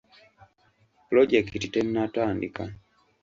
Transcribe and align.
Pulojekiti 1.07 1.67
tennatandika. 1.73 2.63